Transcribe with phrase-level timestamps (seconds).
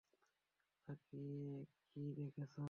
[0.87, 1.65] তাকিয়ে
[1.87, 2.59] কী দেখছো?